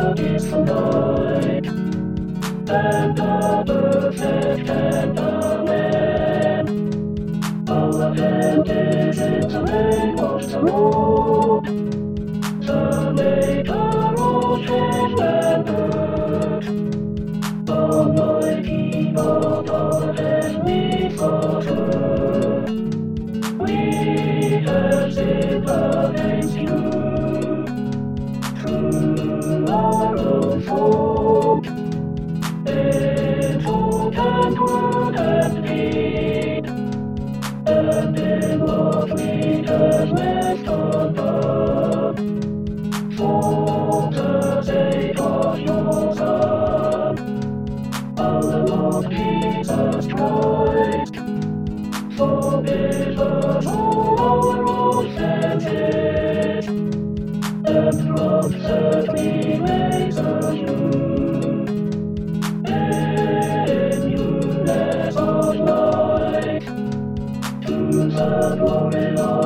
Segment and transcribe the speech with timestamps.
[0.00, 1.66] Is the Lord,
[2.68, 6.88] and the perfect and the man.
[7.68, 11.66] Our hand is in the name of the Lord,
[12.62, 16.84] the maker of heaven and earth,
[17.70, 22.64] Almighty God, our heavenly Father.
[23.58, 23.76] We
[24.66, 26.99] have sinned against you
[38.50, 39.09] in what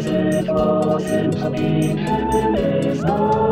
[0.00, 3.49] as it was in the beginning, is now,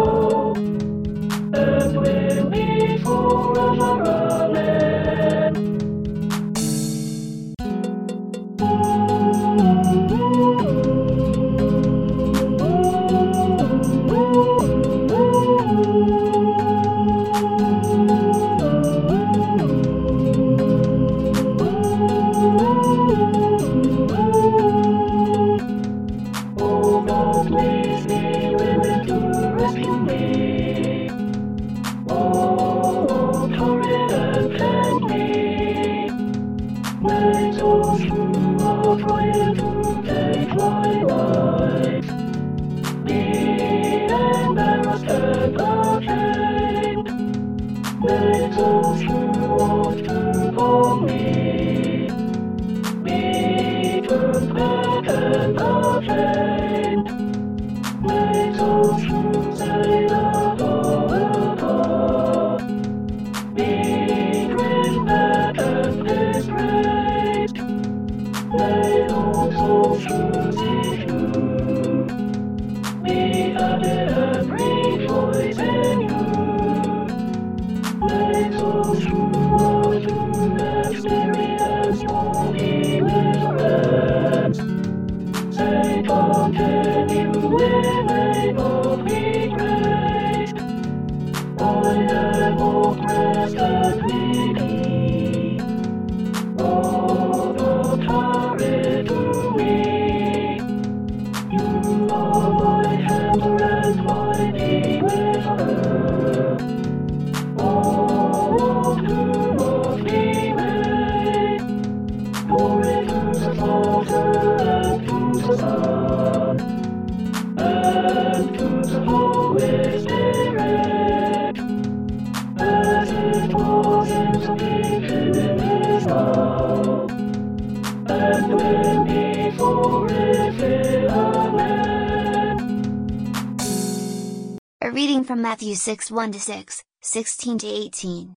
[134.81, 138.35] A reading from Matthew 6 1 to 6, 16 to 18.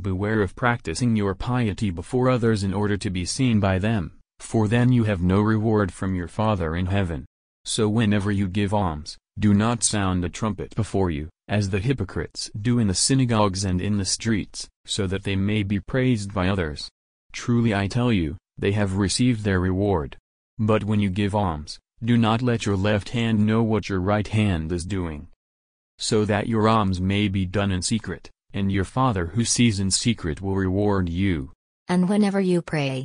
[0.00, 4.68] Beware of practicing your piety before others in order to be seen by them, for
[4.68, 7.24] then you have no reward from your Father in heaven.
[7.64, 12.50] So whenever you give alms, do not sound a trumpet before you, as the hypocrites
[12.60, 16.48] do in the synagogues and in the streets, so that they may be praised by
[16.48, 16.88] others.
[17.32, 20.16] Truly I tell you, they have received their reward.
[20.58, 24.26] But when you give alms, do not let your left hand know what your right
[24.26, 25.28] hand is doing.
[25.98, 29.90] So that your alms may be done in secret, and your Father who sees in
[29.90, 31.52] secret will reward you.
[31.88, 33.04] And whenever you pray,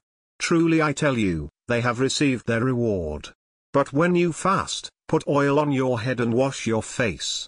[0.41, 3.29] Truly I tell you, they have received their reward.
[3.73, 7.47] But when you fast, put oil on your head and wash your face.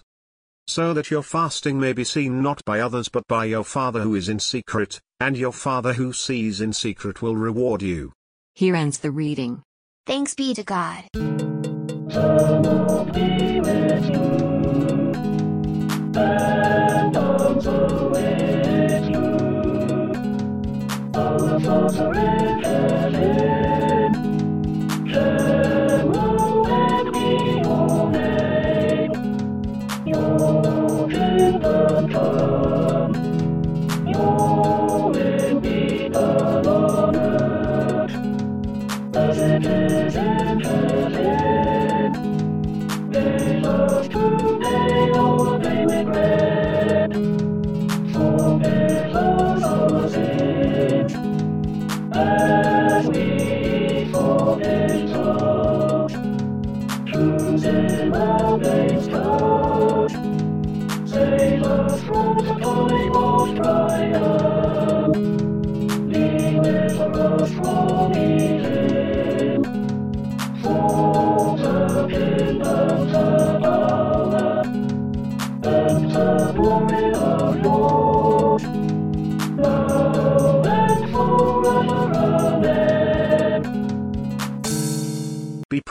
[0.68, 4.14] So that your fasting may be seen not by others but by your Father who
[4.14, 8.12] is in secret, and your Father who sees in secret will reward you.
[8.54, 9.64] Here ends the reading.
[10.06, 11.02] Thanks be to God.
[11.12, 12.54] The
[21.16, 24.12] Our Father in heaven,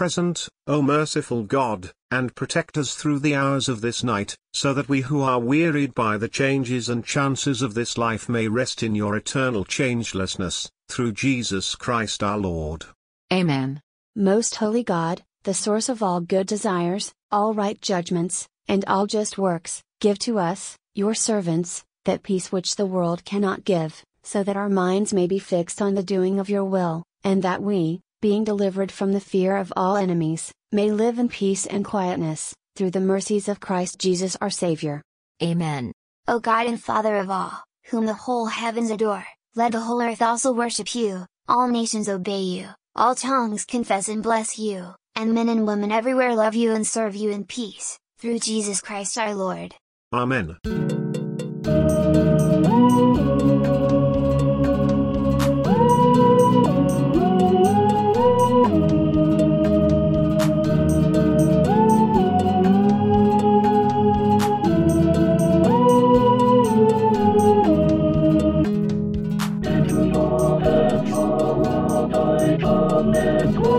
[0.04, 4.90] present, O merciful God, and protect us through the hours of this night, so that
[4.90, 8.96] we who are wearied by the changes and chances of this life may rest in
[8.96, 12.84] your eternal changelessness, through Jesus Christ our Lord.
[13.32, 13.80] Amen.
[14.14, 19.38] Most holy God, the source of all good desires, all right judgments, and all just
[19.38, 24.58] works, give to us, your servants, that peace which the world cannot give, so that
[24.58, 28.46] our minds may be fixed on the doing of your will, and that we, being
[28.46, 33.02] delivered from the fear of all enemies, may live in peace and quietness, through the
[33.02, 35.02] mercies of Christ Jesus our Savior.
[35.44, 35.92] Amen.
[36.25, 37.52] O God and Father of all,
[37.90, 39.25] whom the whole heavens adore,
[39.56, 44.24] let the whole earth also worship you, all nations obey you, all tongues confess and
[44.24, 48.40] bless you, and men and women everywhere love you and serve you in peace, through
[48.40, 49.76] Jesus Christ our Lord.
[50.14, 50.56] Amen.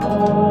[0.00, 0.49] Música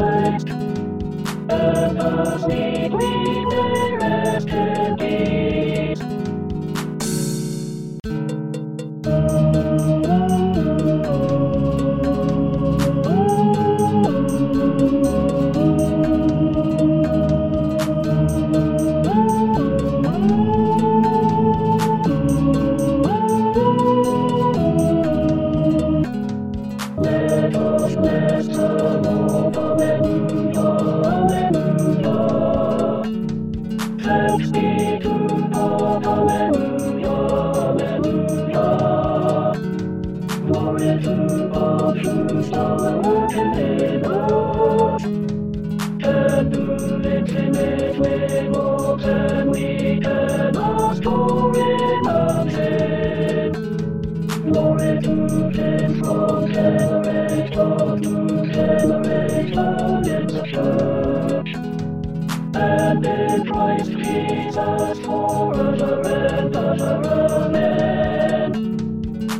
[63.30, 68.54] in Christ Jesus for us a rent, us.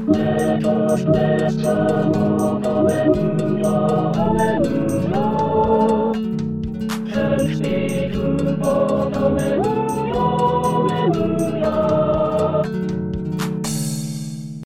[0.08, 1.02] Let us
[1.58, 1.74] the
[2.14, 3.39] Lord.